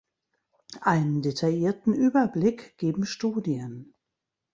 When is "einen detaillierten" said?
0.81-1.93